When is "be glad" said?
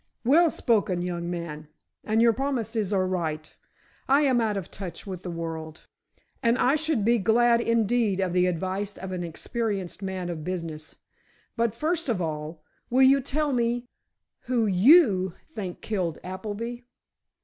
7.05-7.61